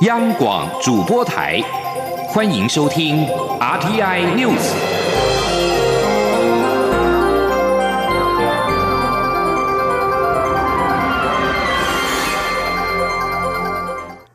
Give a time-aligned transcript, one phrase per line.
[0.00, 1.60] 央广主播台，
[2.28, 3.26] 欢迎收听
[3.58, 4.72] RTI News。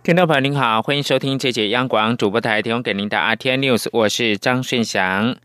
[0.04, 5.36] 听众朋友您好，欢迎收听这节央广主播台提供给您的 RTI News，我是张顺祥。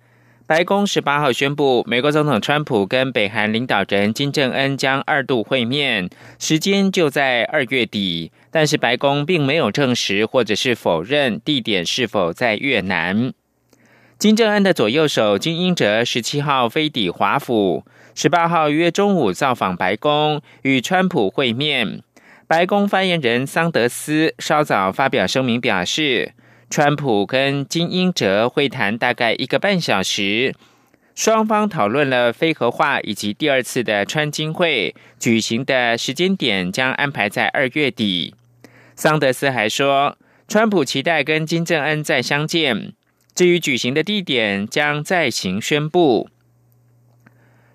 [0.47, 8.33] 白宫十八号宣布，美国总统川普跟北韩领导人金正恩将二度会面，时间就在二月底。
[8.51, 13.33] 但是白宫并没有证实或者是否认地点是否在越南。
[14.19, 22.03] 金正恩的左右手金英哲十七号飞抵华府，十八号约中午造访白宫，与川普会面。
[22.47, 26.35] 白宫发言人桑德斯稍早发表声明表示。
[26.73, 30.55] 川普跟金英哲会谈大概一个半小时，
[31.17, 38.37] 双方讨论了非核化以及第二次的川金会举行的时间点将安排在二月底。
[39.01, 42.93] 桑德斯还说，川普期待跟金正恩再相见，
[43.35, 46.29] 至于举行的地点将再行宣布。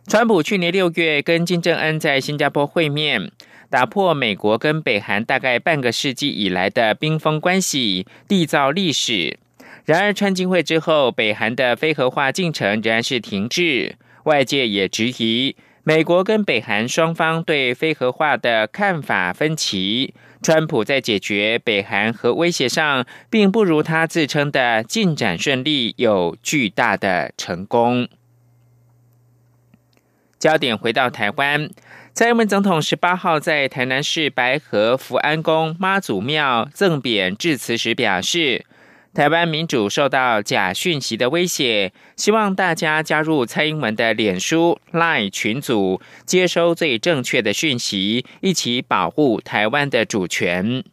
[0.06, 3.32] 川普去年六月跟金正恩在新加坡会面。
[3.72, 9.40] 打破美国跟北韩大概半个世纪以来的冰封关系，缔造历史。
[9.86, 13.96] 然而，川金会之后，北韩的非核化进程仍然是停滞。
[14.26, 20.14] 外界也质疑，美国跟北韩双方对非核化的看法分歧。
[20.46, 28.08] 川普在解决北韩核威胁上，并不如他自称的进展顺利，有巨大的成功。
[30.38, 31.72] 焦点回到台湾。
[32.14, 38.64] 蔡英文总统十八号在台南市白河福安宫妈祖庙赠匾致辞时表示，
[39.16, 50.84] 台湾民主受到假讯息的威胁，希望大家加入蔡英文的脸书 Line 群组，接收最正确的讯息，一起保护台湾的主权。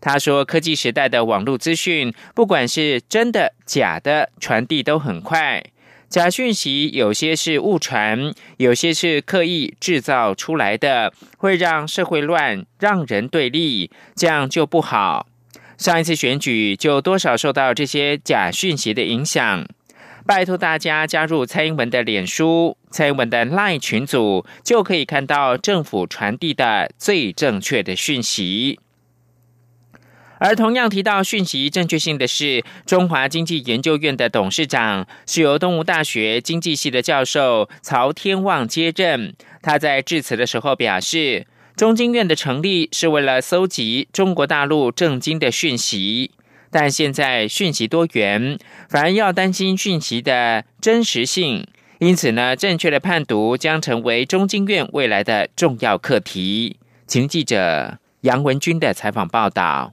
[0.00, 5.64] 他说，科技时代的网络资讯，不管是真的假的，传递都很快。
[6.08, 15.26] 假讯息有些是误传，有些是刻意制造出来的，会让社会乱，让人对立，这样就不好。
[15.76, 19.66] 上一次选举就多少受到这些假讯息的影响。
[20.26, 28.80] 拜托大家加入蔡英文的脸书、蔡英文的 LINE 群组，就可以看到政府传递的最正确的讯息。
[30.38, 39.34] 而同样提到讯息正确性的是，中华经济研究院的董事长是由东吴大学经济系的教授曹天旺接任。
[39.62, 46.30] 他在致辞的时候表示，中经院的成立是为了搜集中国大陆政经的讯息，
[46.70, 51.66] 但现在讯息多元，反而要担心讯息的真实性。
[51.98, 56.78] 因此呢，正确的判读将成为中经院未来的重要课题。
[57.06, 59.92] 请记者杨文军的采访报道。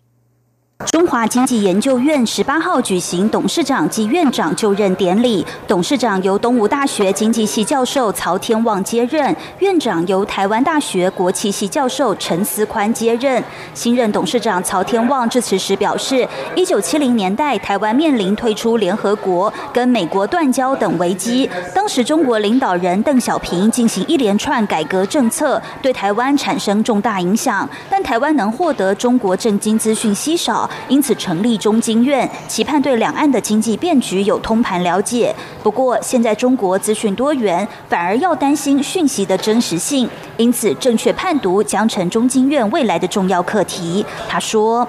[0.91, 13.41] 中华经济研究院十八号举行董事长及院长就任典礼，董事长由东吴大学经济系教授曹天旺接任，院长由台湾大学国际系教授陈思宽接任。
[13.73, 30.62] 新任董事长曹天旺致辞时表示，一九七零年代台湾面临退出联合国、跟美国断交等危机，当时中国领导人邓小平进行一连串改革政策，对台湾产生重大影响，但台湾能获得中国政经资讯稀少。
[30.87, 35.33] 因此成立中经院，期盼对两岸的经济变局有通盘了解。
[35.61, 40.09] 不过，现在中国资讯多元，反而要担心讯息的真实性。
[40.37, 44.05] 因此，正确判读将成中经院未来的重要课题。
[44.27, 44.87] 他说：“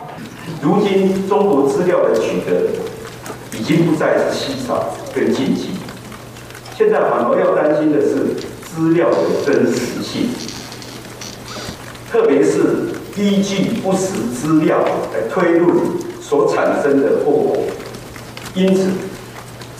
[0.60, 2.70] 如今中国资料的取得
[3.58, 5.70] 已经不再是稀少跟禁忌，
[6.76, 10.28] 现在反而要担心的是资料的真实性，
[12.10, 15.76] 特别是。”依据不实资料来推论
[16.20, 17.56] 所产生的后果，
[18.54, 18.90] 因此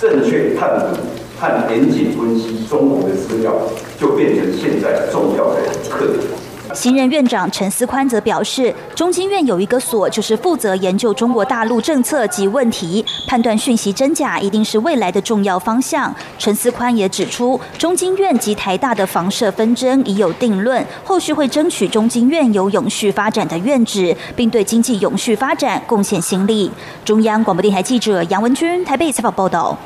[0.01, 1.01] 正确判读
[1.41, 3.53] 和严谨分析中国的资料，
[3.99, 6.44] 就变成现在重要的课题。
[6.75, 16.15] 新任院长陈思宽则表示，中经院有一个所，就是负责研究中国大陆政策及问题，判断讯息真假，一定是未来的重要方向。
[16.37, 26.71] 陈思宽也指出，中经院及台大的房舍纷争已有定论，后续会争取中经院有永续发展的院址，并对经济永续发展贡献心力。
[27.05, 29.79] 中央广播电台记者杨文君台北采访报道。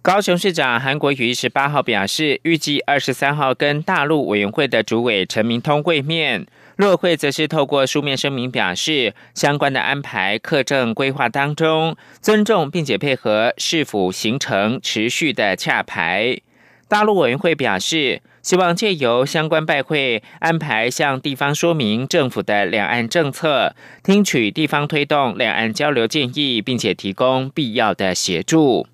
[0.00, 6.46] 高雄市长韩国瑜十八号表示，预计二十三号跟大陆委员会的主委陈明通会面。
[6.76, 16.38] 洛会则是透过书面声明表示，相关的安排课政规划当中，尊重并且配合市府行程持续的洽排。
[16.86, 23.74] 大陆委员会表示，希望借由相关拜会，安排向地方说明政府的两岸政策，
[24.04, 28.86] 听取地方推动两岸交流建议，并且提供必要的协助。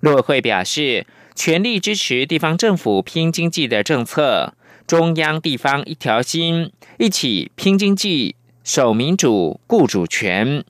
[0.00, 4.54] 陆委会表示，全力支持地方政府拼经济的政策，
[4.86, 10.64] 中央地方一条心，一起拼经济、守民主、顾主权。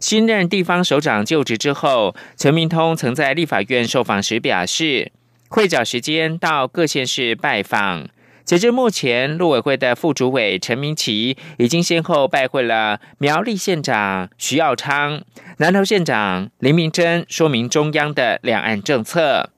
[0.00, 5.12] 新任地方首长就职之后，陈明通曾在立法院受访时表示，
[5.48, 8.08] 会找时间到各县市拜访。
[8.44, 15.22] 截至目前，陆委会的副主委陈明奇已经先后拜会了苗栗县长徐耀昌、
[15.58, 19.50] 南投县长林明珍，说明中央的两岸政策。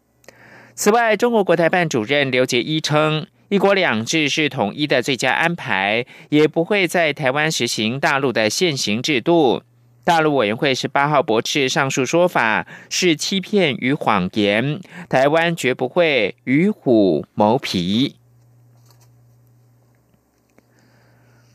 [0.75, 9.63] 此外，中国国台办主任刘杰一称，一国两制是统一的最佳安排，也不会在台湾实行大陆的现行制度。
[10.05, 14.79] 大陆委员会十八号驳斥上述说法是欺骗与谎言，
[15.09, 18.17] 台湾绝不会与虎谋皮。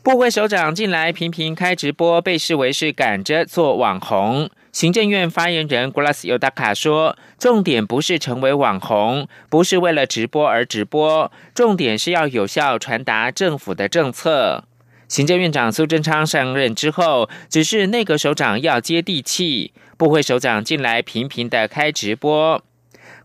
[0.02, 4.48] 部会首长近来频频开直播，被视为是赶着做网红。
[4.72, 14.64] 行政院发言人古拉斯尤达卡说：“重点不是成为网红，不是为了直播而直播，重点是要有效传达政府的政策。”
[15.06, 19.74] 行政院长苏贞昌上任之后，只是内阁首长要接地气。
[19.98, 22.62] 部会首长近来频频的开直播。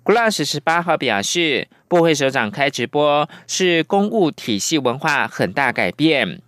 [0.03, 6.41] Glass 十八号表示，部会首长开直播是公务体系文化很大改变。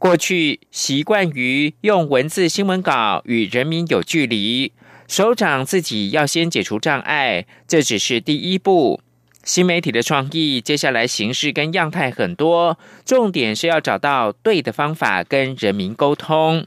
[0.00, 4.72] 过去习惯于用文字新闻稿与人民有距离，
[5.06, 9.02] 首长自己要先解除障碍，这只是第一步。
[9.44, 16.66] 新媒体的创意，接下来形式跟样态很多，重点是要找到对的方法跟人民沟通。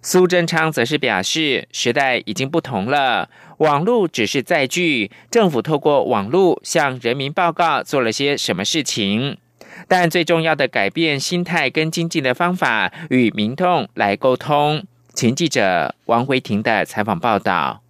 [0.00, 3.28] 苏贞昌则是表示，时代已经不同了，
[3.58, 9.38] 网络只是载具，政府透过网络向人民报告做了些什么事情，
[9.88, 14.84] 但最重要的改变心态跟经济的方法，与民众来沟通。
[15.14, 17.80] 前记者王维婷的采访报道。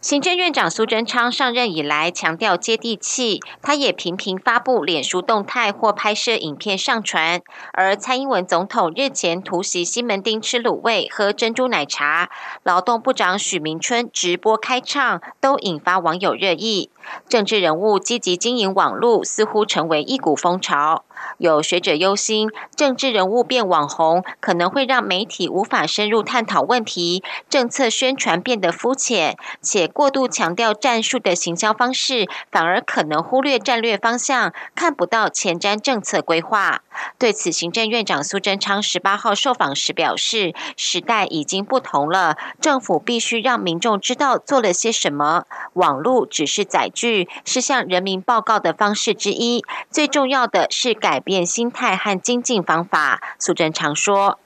[0.00, 7.40] 行政院长苏贞昌上任以来强调接地气，他也频频发布脸书动态或拍摄影片上传。
[7.72, 12.30] 而蔡英文总统日前突袭西门町吃卤味、喝珍珠奶茶，
[12.62, 16.90] 劳动部长许明春直播开唱，都引发网友热议。
[17.28, 21.04] 政治人物积极经营网络，似乎成为一股风潮。
[21.38, 36.82] 有学者忧心，政治人物变网红，可能会让媒体无法深入探讨问题，政策宣传变得肤浅，且过度强调战术的行销方式，反而可能忽略战略方向，看不到前瞻政策规划。
[37.16, 45.44] 对此，行政院长苏贞昌十八号受访时表示：“时代已经不同了，政府必须让民众知道做了些什么。
[45.74, 49.64] 网络只是载具，是向人民报告的方式之一。
[49.92, 54.38] 最重要的是改改变心态和精进方法。”苏贞常说：“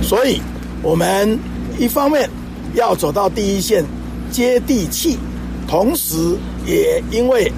[0.00, 0.40] 所以，
[0.82, 1.36] 我们
[1.80, 2.30] 一方面
[2.74, 3.84] 要走到第一线，
[4.30, 5.18] 接地气，
[5.66, 7.50] 同时也因为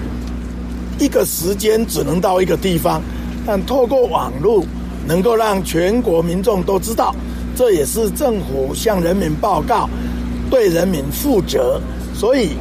[0.97, 2.99] 一个时间只能到一个地方。”
[3.45, 4.65] 但透过网络，
[5.05, 7.13] 能够让全国民众都知道，
[7.55, 9.87] 这也是政府向人民报告，
[10.49, 11.79] 对人民负责。
[12.15, 12.57] 所以，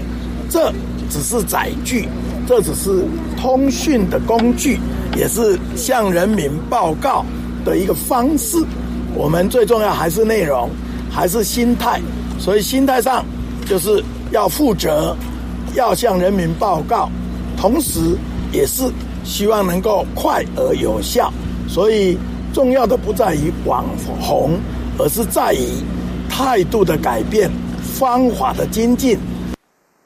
[0.51, 0.71] 这
[1.09, 2.09] 只是载具，
[2.47, 3.05] 这只是
[3.37, 4.79] 通讯的工具，
[5.17, 7.25] 也是向人民报告
[7.65, 8.57] 的一个方式。
[9.15, 10.71] 我们最重要还是内容，
[11.11, 12.01] 还是心态。
[12.39, 13.25] 所以，心态上
[13.67, 15.17] 就是要负责，
[15.75, 17.09] 要向人民报告，
[17.57, 17.99] 同时
[18.53, 18.85] 也是。
[19.25, 21.33] 希望能够快而有效，
[21.69, 22.19] 所以
[22.53, 23.85] 重要的不在于网
[24.21, 24.59] 红，
[24.99, 25.61] 而是在于
[26.29, 27.49] 态度的改变、
[27.81, 29.17] 方法的精进。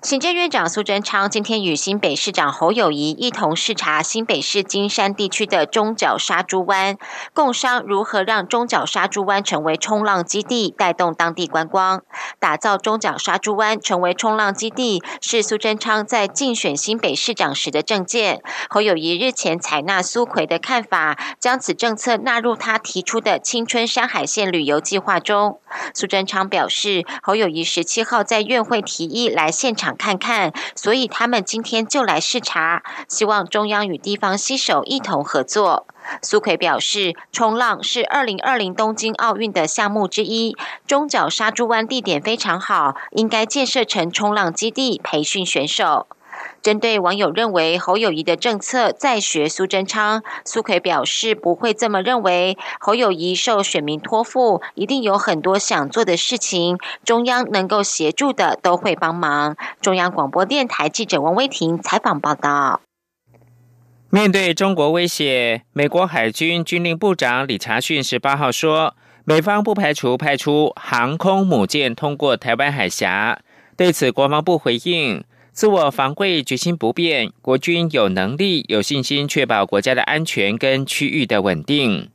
[0.06, 6.96] 行政院长苏贞昌今天与新北市长侯友谊一同视察新北市金山地区的中角沙猪湾，
[7.34, 12.04] 共商如何让中角沙猪湾成为冲浪基地，带动当地观光。
[12.38, 18.40] 打造中角沙猪湾成为冲浪基地，是苏贞昌在竞选新北市长时的政见。
[18.70, 25.58] 侯友谊日前采纳苏奎的看法，将此政策纳入他提出的青春山海线旅游计划中。
[25.92, 29.96] 苏贞昌表示，侯友谊十七号在院会提议来现场。
[29.97, 35.87] 看看，所以他们今天就来视察，希望中央与地方携手一同合作。
[36.23, 46.07] 苏奎表示，冲浪是二零二零东京奥运的项目之一，中角沙洲湾地点非常好，应该建设成冲浪基地，培训选手。
[46.62, 52.57] 针对网友认为侯友谊的政策在学苏贞昌，苏奎表示不会这么认为。
[52.81, 59.57] 侯友谊受选民托付，一定有很多想做的事情，中央能够协助的都会帮忙。
[59.81, 62.81] 中央广播电台记者王威婷采访报道。
[64.09, 73.41] 面对中国威胁，美国海军军令部长李查逊十八号说，美方不排除派出航空母舰通过台湾海峡。
[73.76, 75.23] 对此，国防部回应：
[75.56, 82.10] 自我防卫决心不变，国军有能力、有信心确保国家的安全跟区域的稳定。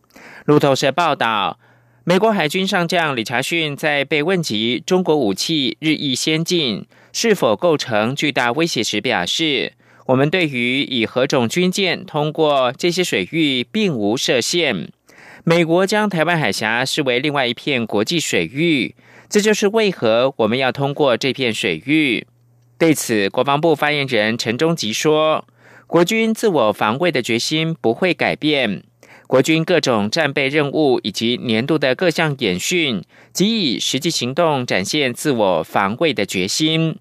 [0.46, 1.58] 路透社报道，
[2.04, 9.74] 美国海军上将李查逊在被问及中国武器日益先进是否构成巨大威胁时表示。
[10.06, 14.92] 我们对于以何种军舰通过这些水域并无设限。
[15.44, 18.94] 美国将台湾海峡视为另外一片国际水域，
[19.28, 22.28] 这就是为何我们要通过这片水域。
[22.82, 25.46] 对此，国防部发言人陈忠吉说
[25.86, 28.82] ：“国军自我防卫的决心不会改变，
[29.28, 36.98] 国军各种战备任务以及年度的各项演训，即以实际行动展现自我防卫的决心。”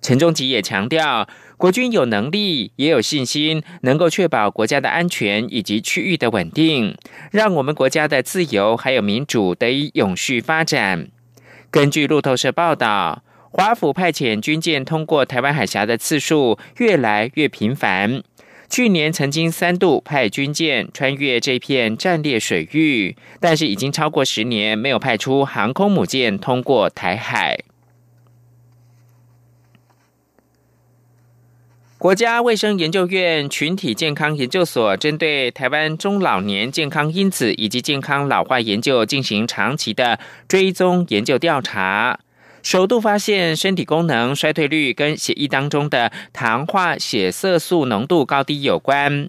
[0.00, 1.28] 陈忠吉也强调。
[1.58, 6.96] 国军有能力，也有信心，能够确保国家的安全以及区域的稳定，
[7.30, 11.08] 让我们国家的自由还有民主得以永续发展。
[11.70, 18.22] 根据路透社报道，华府派遣军舰通过台湾海峡的次数越来越频繁，
[18.68, 27.58] 去年曾经三度派军舰穿越这片战略水域，但是已经超过十年没有派出航空母舰通过台海。
[31.96, 42.20] 国家卫生研究院群体健康研究所针对台湾中老年健康因子以及健康老化研究进行长期的追踪研究调查，
[42.62, 49.28] 首度发现身体功能衰退率跟血液当中的糖化血色素浓度高低有关。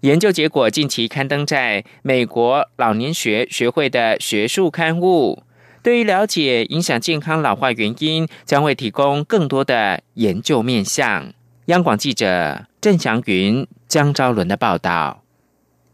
[0.00, 5.42] 研究结果近期刊登在美国老年学学会的学术刊物，
[5.82, 11.32] 对于了解影响健康老化原因，将会提供更多的研究面向。
[11.66, 15.23] 央广记者郑祥云、江昭伦的报道。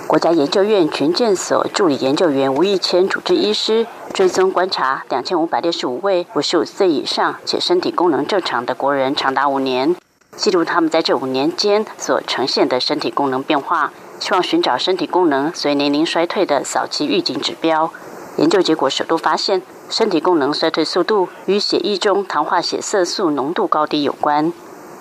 [0.06, 9.94] 国家研究院群健所助理研究员吴义谦主治医师追踪观察两千五百六十五位五十五岁以上且身体功能正常的国人，长达五年，
[10.36, 17.90] 记录他们在这五年间所呈现的身体功能变化，希望寻找身体功能随年龄衰退的早期预警指标。
[18.36, 24.52] 研究结果首度发现，身体功能衰退速度与血液中糖化血色素浓度高低有关。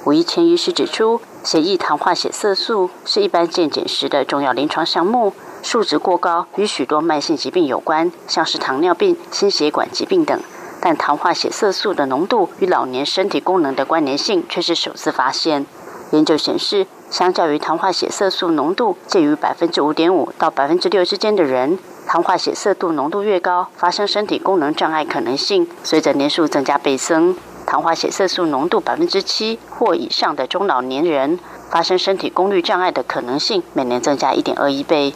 [0.06, 10.40] 吴一谦医师指出，血液糖化血色素是一般健检时的重要临床项目，数值过高与许多慢性疾病有关，像是糖尿病、心血管疾病等。
[10.82, 15.66] 但糖化血色素的浓度与老年身体功能的关联性却是首次发现。
[16.12, 27.36] 研究显示，相较于糖化血色素浓度介于百分之五点五到百分之六之间的人，糖化血色素浓度越高，发生身体功能障碍可能性随着年数增加倍增。
[27.70, 31.38] 糖化血色素浓度百分之七或以上的中老年人，
[31.70, 35.14] 发生身体功率障碍的可能性每年增加一点二一倍。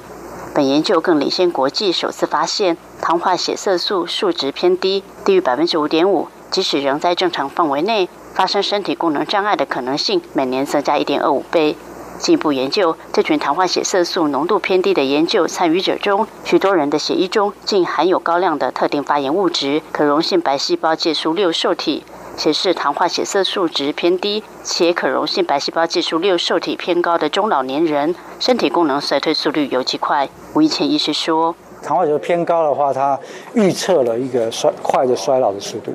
[0.54, 11.76] 本研究更领先国际，首次发现糖化血色素数值偏低，低于百分之五点五，即使仍在正常范围内，发生身体功能障碍的可能性每年增加一点二五倍。
[12.20, 22.04] 进一步研究，这群糖化血色素浓度偏低的研究参与者中，许多人的血液中竟含有高量的特定发炎物质——可溶性白细胞介素六受体。
[22.36, 30.28] 显示糖化血色素值偏低且可溶性白细胞计数六受体偏高的中老年人，身体功能衰退速率尤其快。
[30.54, 33.18] 吴以前医师说，糖化血偏高的话，它
[33.54, 35.92] 预测了一个衰快的衰老的速度；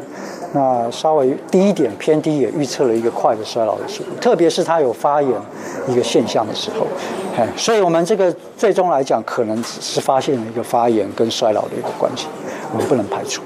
[0.52, 4.10] 那稍微低一点偏低，也预测了一个快的衰老的速度。
[4.20, 5.32] 特别是它有发炎
[5.88, 6.86] 一个现象的时候，
[7.36, 12.26] 哎，所以我们这个最终来讲，可能只是发现了一个发炎跟衰老的一个关系，
[12.72, 13.42] 我们不能排除。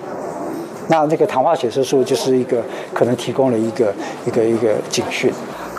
[0.88, 2.62] 那那个糖化血色素就是一个
[2.92, 3.94] 可能提供了一个
[4.26, 5.32] 一个一个警讯。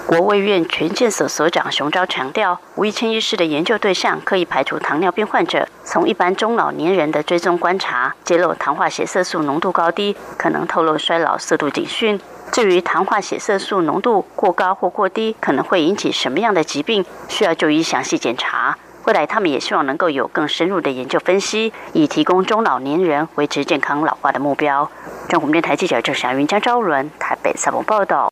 [0.05, 12.19] 国卫院全健所所长熊昭强调，吴一千医师的研究对象可以排除糖尿病患者，从一般中老年人的追踪观察，揭露糖化血色素浓度高低，可能透露衰老速度警讯。
[12.51, 18.77] 至于糖化血色素浓度过高或过低，可能会引起什么样的疾病，需要就医详细检查。
[19.05, 24.89] 未来，他们也希望能够有更深入的研究分析，以提供中老年人维持健康老化的目标。
[25.27, 28.31] 中国电台记者郑祥云、江昭伦台北采访报道。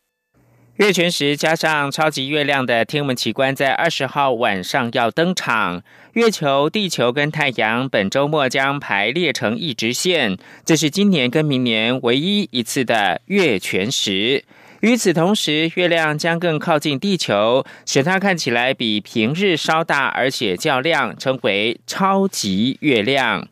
[0.78, 5.84] 月全食加上超级月亮的天文奇观，在二十号晚上要登场。
[6.14, 14.46] 月球、地球跟太阳本周末将排列成一直线，这是今年跟明年唯一一次的月全食。
[14.82, 23.48] 与此同时，月亮将更靠近地球，使它看起来比平日稍大，而且较亮，称为超级月亮。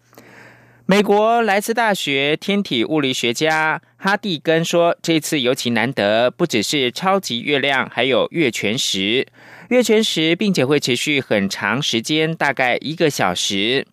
[0.87, 9.27] 美国莱斯大学天体物理学家哈蒂根说：“这次尤其难得，不只是超级月亮，还有月全食。
[9.69, 13.85] 月全食并且会持续很长时间，大概一个小时。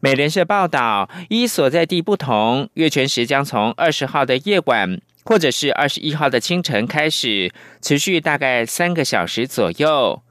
[0.00, 7.50] 美联社报道，依所在地不同，月全食将从二十号的夜晚，或者是二十一号的清晨开始，
[7.80, 10.22] 持续大概三个小时左右。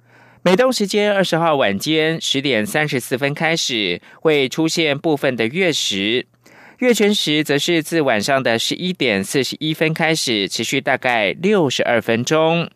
[0.43, 6.27] 美东时间二十号晚间十点三十四分开始，会出现部分的月食。
[6.79, 12.69] 月全食则是自晚上的十一点四十一分开始，持续大概六十二分钟。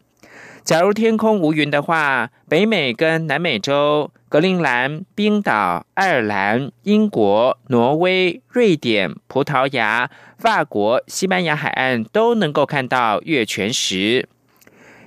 [0.68, 14.28] 假如天空无云的话，北美跟南美洲、格陵兰、冰岛、爱尔兰、英国、挪威、瑞典、葡萄牙、法国、西班牙海岸都能够看到月全食。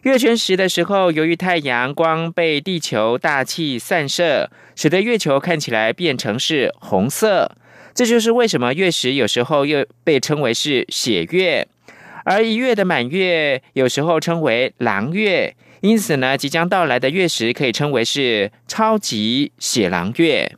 [0.05, 7.53] 月全食的时候，由于太阳光被地球大气散射，使得月球看起来变成是红色。
[7.93, 11.69] 这就是为什么月食有时候又被称为是血月，
[12.25, 15.55] 而一月的满月有时候称为狼月。
[15.81, 20.57] 因此呢，即将到来的月食可以称为是超级血狼月。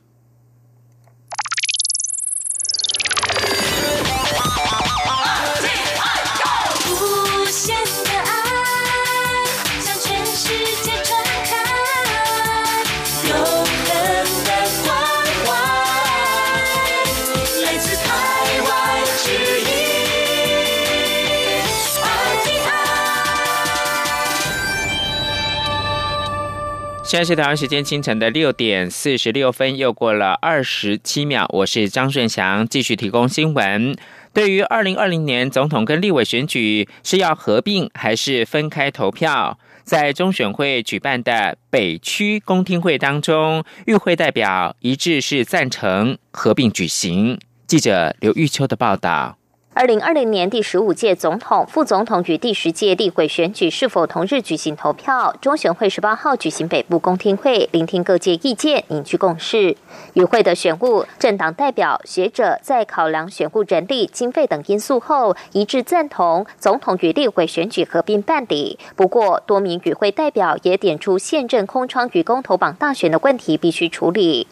[27.13, 31.47] 现在是台湾时间清晨的六点四十六分，又过了二十七秒。
[31.51, 33.95] 我是张顺祥，继续提供新闻。
[34.33, 47.39] 对于二零二零年总统跟立委选举是要合并还是分开投票，在中选会举办的北区公听会当中，与会代表一致是赞成合并举行。
[47.67, 49.37] 记者刘玉秋的报道。
[49.75, 55.35] 二零二零年第十五届总统、副总统与第十届立委选举是否同日举行投票？
[55.41, 59.75] 中选会十八号举行北部公听会，聆听各界意见，凝聚共识。
[60.13, 68.79] 与会的选务、政党代表、学者在考量选务人力、经费等因素后，一致赞同总统与立委选举合并办理。
[68.95, 74.47] 不过，多名与会代表也点出现任空窗与公投榜大选的问题必须处理。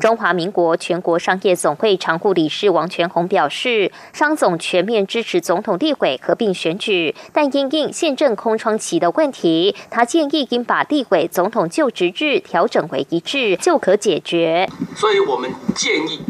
[0.00, 14.66] 中华民国全国商业总会常务理事王全宏表示，商总全面支持总统立委合并选举，但因应宪政空窗期的问题，他建议应把立委总统就职日调整为一致，就可解决。
[14.96, 16.20] 所以我们建议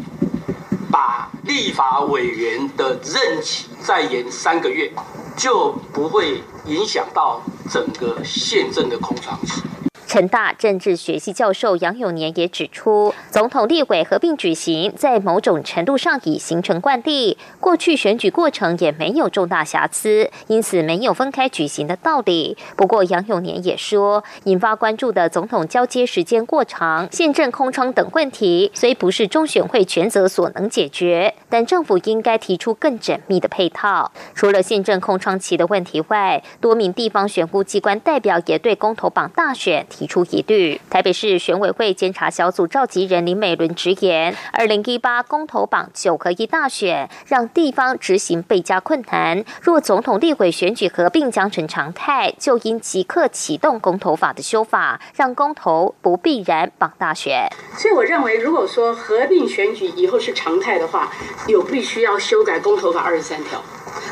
[0.91, 4.91] 把立法委员的任期再延三个月，
[5.37, 9.63] 就不会影响到整个宪政的空窗期。
[10.07, 17.37] 成大政治学系教授杨永年也指出，总统立委合并举行，在某种程度上已形成惯例。
[17.59, 22.57] 过去选举过程也没有重大瑕疵，因此没有分开举行的道理。
[22.77, 34.13] 不过杨永年也说，引发关注的总统交接时间过长、宪政空窗等问题，虽不是中选会全责所能解决，但政府应该提出更缜密的配套。
[34.35, 40.07] 除了宪政空窗期的问题外，多名地方选务机关代表也对公投榜大选提。
[40.07, 40.81] 出疑虑。
[40.91, 49.45] 台北市选委会监察小组召集人林美伦直言，二零一八公投榜九合一大选让地方执行倍加困难。
[49.61, 57.49] 若总统立委选举合并将成常态，就应即刻启动公投法的修法，让公投不必然绑大选。
[57.77, 61.11] 所以我认为，如果说合并选举以后是常态的话，
[61.47, 63.61] 有必须要修改公投法二十三条，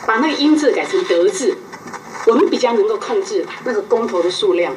[0.06, 1.56] 把那个音字改成德字，
[2.26, 4.74] 我们比较能够控制那个公投的数量。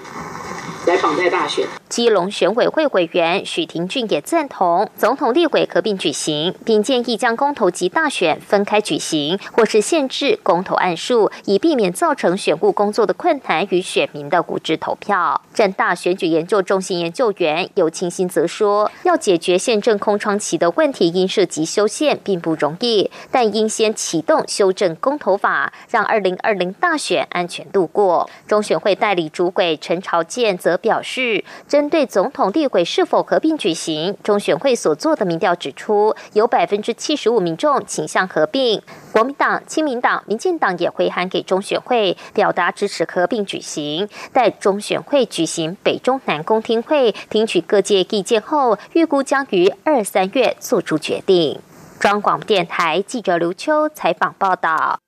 [0.86, 1.68] 来绑在大选。
[1.88, 15.40] 基隆选委会委员许廷俊也赞同总统立委合并举行，并建议将公投及大选分开举行，或是限制公投案数，以避免造成选务工作的困难与选民的无知投票。
[15.54, 28.28] 正大选举研究中心研究员尤清新则说，要解决宪政空窗期的问题，因涉及修宪并不容易，但应先启动修正公投法，让二零二零大选安全度过。
[28.48, 31.46] 中选会代理主委陈朝健则表示。
[31.76, 38.82] 针对总统立委是否合并举行，中选会所做的民调指出，有百分之七十五民众倾向合并。
[39.12, 44.08] 国民党、亲民党、民进党也回函给中选会，表达支持合并举行。
[44.32, 51.60] 待中选会举行北中南公听会，听取各界意见后，预估将于二三月做出决定。
[52.00, 55.05] 中广播电台记者刘秋采访报道。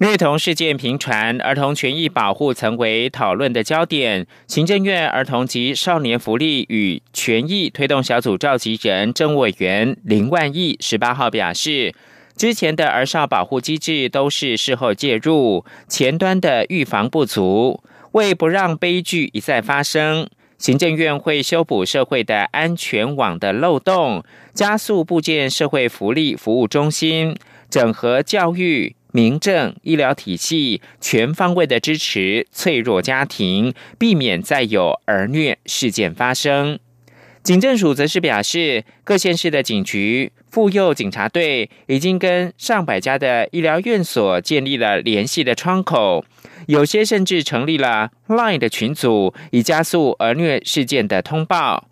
[0.00, 4.24] 虐童事件频传，儿童权益保护成为讨论的焦点。
[4.46, 11.92] 行政院儿童及少年福利与权益推动小组召集人、政委员林万亿十八号表示，
[12.36, 17.82] 之前的儿少保护机制都是事后介入，前端的预防不足。
[18.12, 24.22] 为不让悲剧一再发生，行政院会修补社会的安全网的漏洞，
[24.54, 27.36] 加速部建社会福利服务中心，
[27.68, 36.78] 整合教育、民政、医疗体系，全方位的支持脆弱家庭，避免再有儿虐事件发生。
[37.42, 46.24] 警政署则是表示，各县市的警局、妇幼警察队已经跟上百家的医疗院所建立了联系的窗口，
[46.68, 51.87] 有些甚至成立了 Line 的群组，以加速儿虐事件的通报。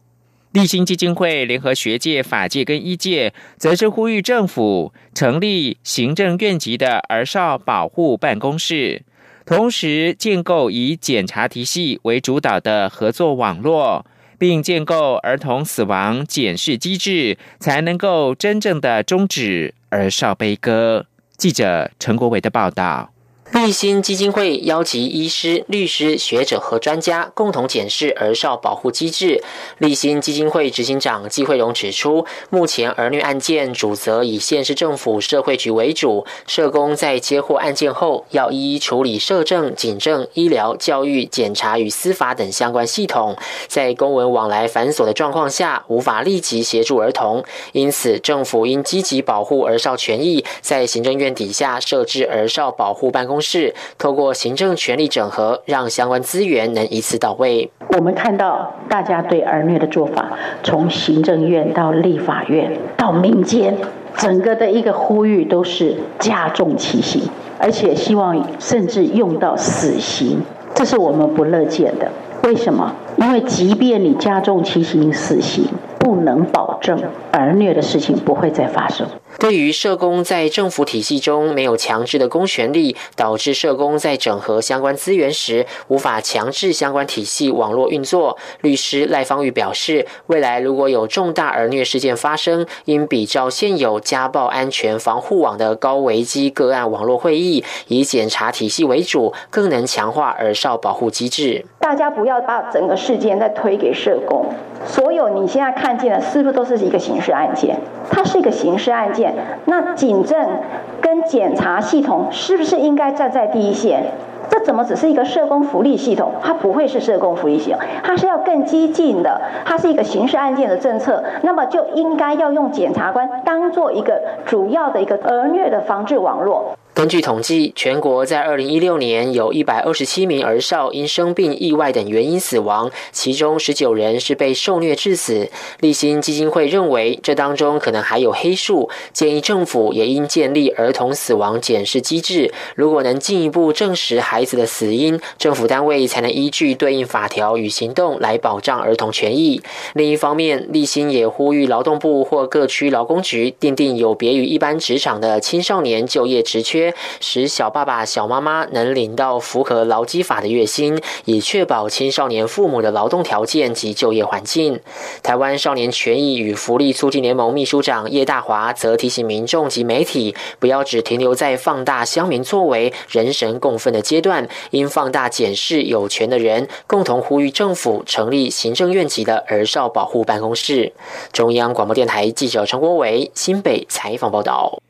[0.57, 9.03] 立新基金会联合学界、法界跟医界，则是呼吁政府成立行政院级的儿少保护办公室，
[9.45, 14.07] 同时建构以检查体系为主导的合作网络。
[14.39, 21.07] 并建构儿童死亡检视机制，才能够真正的终止儿少悲歌。
[21.39, 23.16] 记者陈国伟的报道。
[23.53, 29.43] 立新基金会邀集医师、律师、学者和专家共同检视儿少保护机制。
[29.79, 43.37] 立新基金会执行长季慧荣指出，目前儿虐案件主责以县市政府社会局为主，社工在接获案件后，要一一处理社政、警政、医疗、教育、检察与司法等相关系统，
[43.69, 47.45] 在公文往来繁琐的状况下，无法立即协助儿童。
[47.73, 53.36] 因此，政府应积极保护儿少权益，在行政院底下设置儿少保护办公。
[53.37, 57.71] 公示，透过行政权力整合，让相关资源能一次到位。
[57.89, 63.77] 我们看到大家对儿虐的做法，从行政院到立法院到民间，
[64.17, 70.41] 整个的一个呼吁都是加重其刑，而且希望甚至用到死刑，
[70.75, 72.11] 这是我们不乐见的。
[72.43, 72.91] 为什么？
[73.17, 75.67] 因为即便你加重其刑，死刑
[75.99, 76.99] 不能保证
[77.33, 79.07] 儿虐的事情不会再发生。
[79.39, 88.39] 对于社工在政府体系中没有强制的公权力，导致社工在整合相关资源时无法强制相关体系网络运作。
[88.63, 101.67] 律师赖芳玉表示，未来如果有重大儿虐事件发生，应比照现有家暴安全防护网的高危机个案网络会议，以检查体系为主，更能强化儿少保护机制。
[101.81, 104.47] 大家不要把整个事件再推给社工，
[104.87, 107.79] 所有你现在看见的，是不是都是一个刑事案件？
[108.11, 109.26] 它是一个刑事案件。
[109.67, 110.61] 那警政
[111.01, 114.05] 跟检查系统是不是应该站在第一线？
[114.49, 116.33] 这怎么只是一个社工福利系统？
[116.43, 119.41] 它不会是社工福利系统，它是要更激进的。
[119.65, 126.77] 它是一个刑事案件的政策，那么就应该要用检察官当做一个主要的一个儿虐的防治网络。
[126.95, 135.51] 根据统计，全国在二零一六年有一百二十七名儿少因生病、意外等原因死亡，其中十九人是被受虐致死。
[135.81, 142.51] 立新基金会认为，这当中可能还有黑数，建议政府也应建立儿童死亡检视机制。
[142.75, 149.63] 如果能进一步证实孩孩子的死因，政府单位才能依据对应法条与行动来保障儿童权益。
[149.95, 156.93] 另一方面，立新也呼吁劳动部或各区劳工局订定有别于一般职场的青少年就业职缺。
[157.19, 164.79] 使小爸爸、小妈妈能领到符合劳基法的月薪，以确保青少年父母的劳动条件及就业环境。
[165.23, 180.93] 台湾少年权益与福利促进联盟秘书长叶大华则提醒民众及媒体，不要只停留在放大乡民作为、人神共愤的阶段，段应放大检视有权的人，共同呼吁政府成立行政院级的儿少保护办公室。
[181.33, 184.83] 中央广播电台记者陈国伟新北采访报道。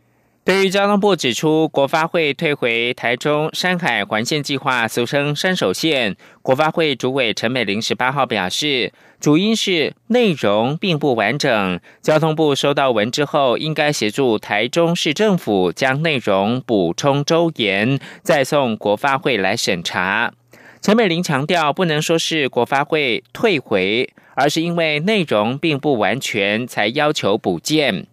[0.47, 11.81] 对于交通部指出，国发会退回台中山海环线计划，俗称山手线，国发会主委陈美玲十八号表示，主因是内容并不完整。
[12.01, 20.33] 交通部收到文之后，应该协助台中市政府将内容补充周延，再送国发会来审查。
[20.81, 28.07] 陈美玲强调，不能说是国发会退回，而是因为内容并不完全，才要求补件。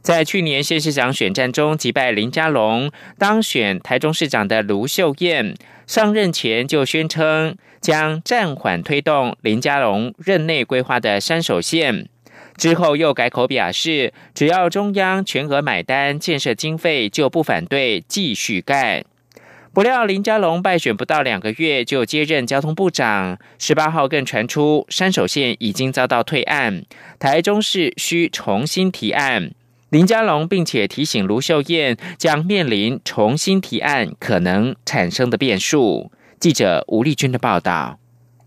[0.00, 5.54] 在去年县市长选战中击败林佳龙，当选台中市长的卢秀燕
[5.86, 12.08] 上任前就宣称将暂缓推动林佳龙任内规划的山手线，
[12.56, 19.04] 之后又改口表示只要中央全额买单建设经费就不反对继续盖。
[19.74, 26.84] 不料林佳龙败选不到两个月就接任交通部长，十八号更传出山手线已经遭到退案，
[27.18, 29.52] 台中市需重新提案。
[29.90, 36.12] 林佳龙并且提醒卢秀燕将面临重新提案可能产生的变数。
[36.38, 37.98] 记者吴丽君的报道。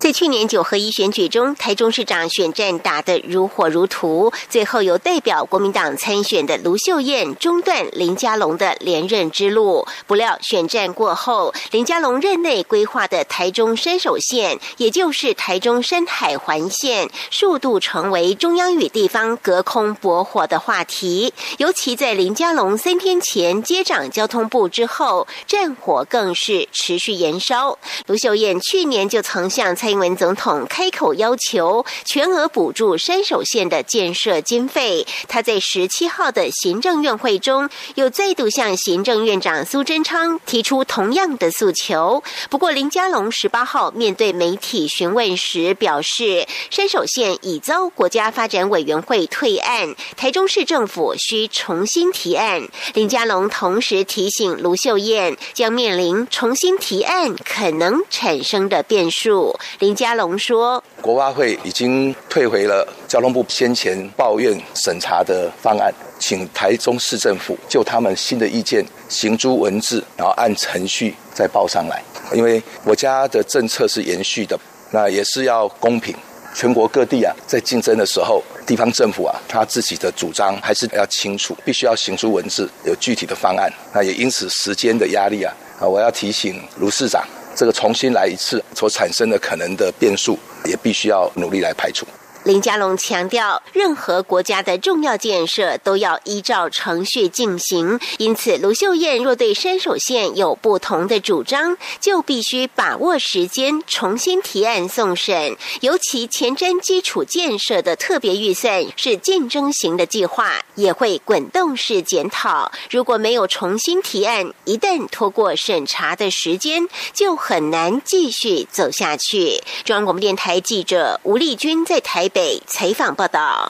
[0.02, 9.86] 在去年九合一选举中，台中市长选战打得如火如荼，最后由代表国民党参选的卢秀燕中断林佳龙的连任之路。
[10.08, 21.32] 不料选战过后，林佳龙任内规划的台中山手线，也就是台中山海环线，数度成为中央与地方隔空搏火的话题。
[21.60, 27.78] 尤其在林佳龙三天前接掌交通部之后，战火更是持续延烧。
[28.08, 29.91] 卢秀燕去年就曾向蔡。
[29.92, 35.06] 蔡英文总统开口要求全额补助山手线的建设经费。
[35.28, 42.24] 他在十七号的行政院会中，又再度向行政院长苏贞昌提出同样的诉求。
[42.50, 52.66] 不过，林佳龙十八号面对媒体询问时表示，山手线已遭国家发展委员会退案，台中市政府需重新提案。
[52.94, 59.60] 林佳龙同时提醒卢秀燕，将面临重新提案可能产生的变数。
[59.82, 72.00] 林佳龙说：“国发会已经退回了交通部先前抱怨审查的方案，请台中市政府就他们新的意见行诸文字，然后按程序再报上来。
[72.32, 74.56] 因为我家的政策是延续的，
[74.92, 76.16] 那也是要公平。
[76.54, 83.68] 全国各地啊，在竞争的时候，地方政府啊，他自己的主张还是要清楚，必须要行诸文字，有具体的方案。
[83.96, 92.06] 那也因此时间的压力啊，啊，我要提醒卢市长。”这个重新来一次所产生的可能的变数，也必须要努力来排除。
[92.44, 98.00] 林佳龙强调，任何国家的重要建设都要依照程序进行。
[98.18, 105.56] 因此，卢秀燕若对山手线有不同的主张，就必须把握时间重新提案送审。
[105.82, 112.72] 尤其前瞻基础建设的特别预算是竞争型的计划，也会滚动式检讨。
[112.90, 119.62] 如果没有重新提案，一旦拖过审查的时间，就很难继续走下去。
[119.86, 122.31] 中央广播电台记者吴丽君在台。
[122.34, 123.70] 北采访报道，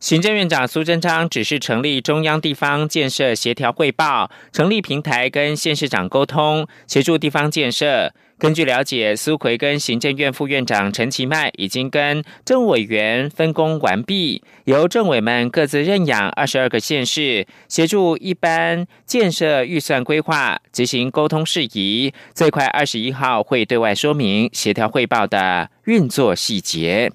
[0.00, 8.12] 行政院长苏贞昌指示成立中央地方建设协调汇报，成立平台跟县市长沟通，协助地方建设。
[8.38, 22.12] 根据了解，苏奎跟行政院副院长陈其迈已经跟政委员分工完毕，由政委们各自认养二十二个县市，协助一般建设预算规划，执行沟通事宜。
[22.34, 27.12] 最快二十一号会对外说明协调汇报的运作细节。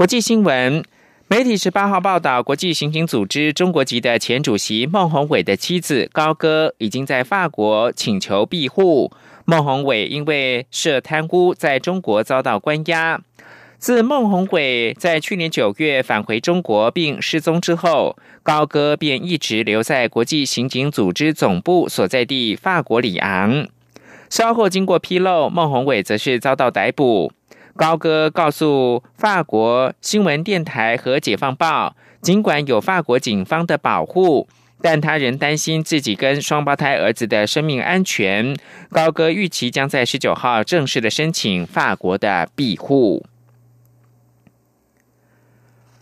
[0.00, 0.82] 国际新闻，
[1.28, 9.12] 媒体十八号报道，国际刑警组织中国籍的前主席孟宏伟的妻子高歌已经在法国请求庇护。
[9.44, 13.20] 孟宏伟因为涉贪污，在中国遭到关押。
[13.76, 23.68] 自孟宏伟在去年九月返回中国并失踪之后，高歌便一直留在国际刑警组织总部所在地法国里昂。
[24.30, 27.32] 稍后经过披露，孟宏伟则是遭到逮捕。
[27.76, 31.88] 高歌告诉法国新闻电台和《解放报》，
[32.20, 34.48] 尽管有法国警方的保护，
[34.82, 38.54] 但他仍担心自己跟双胞胎儿子的生命安全。
[38.90, 43.24] 高歌预期将在十九号正式的申请法国的庇护。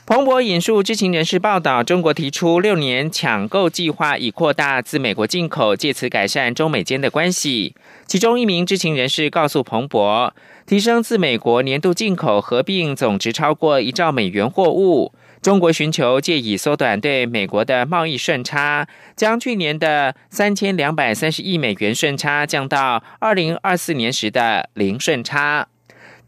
[0.08, 7.74] 彭博引述知情人士报道，中国提出六年抢购计划，以扩大自美国进口，借此改善中美间的关系。
[8.06, 10.34] 其中一名知情人士告诉彭博，
[10.66, 15.12] 提升自美国年度进口合并总值超过一兆美元货物。
[15.42, 25.68] 中国寻求借以缩短对美国的贸易顺差，将去年的三千两百三十亿美元顺差降到二零二四年时的零顺差。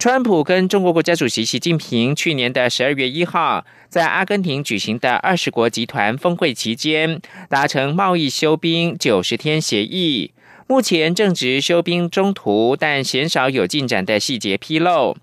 [0.00, 10.32] 川普跟中国国家主席习近平去年的十二月一号在阿根廷举行的二十国集团峰会期间，达成贸易休兵九十天协议。
[10.66, 15.18] 目前正值休兵中途，但鲜少有进展的细节披露。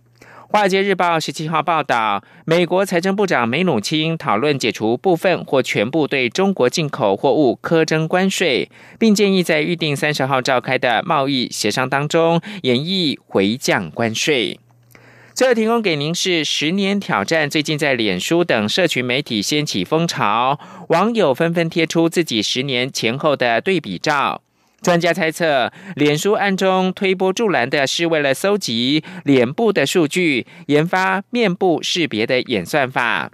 [0.50, 14.60] 华尔街日报十七号报道，美国财政部长梅努钦讨论解除部分或全部对中国进口货物苛征关税，并建议在预定三十号召开的贸易协商当中，演绎回降关税。
[15.38, 17.48] 这提供给您是十年挑战。
[17.48, 24.42] 最近在脸书等社群媒体掀起风潮，网友纷纷贴出自己十年前后的对比照。
[24.82, 33.30] 专家猜测，脸书暗中推波助澜的是为了搜集脸部的数据，研发面部识别的演算法。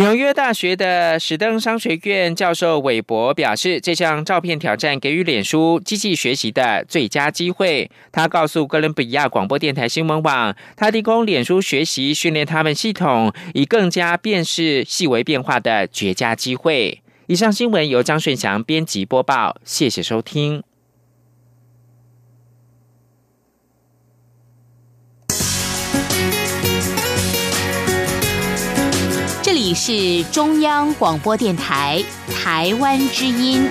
[0.00, 7.90] 纽约大学的史登商学院教授韦伯表示，这项照片挑战给予脸书机器学习的最佳机会。
[8.10, 17.02] 他告诉哥伦比亚广播电台新闻网，他提供脸书学习训练他们系统，以更加辨识细微变化的绝佳机会。
[17.26, 20.62] 以上新闻由张顺祥编辑播报，谢谢收听。
[29.74, 32.02] 是中央广播电台
[32.32, 33.68] 台湾之音。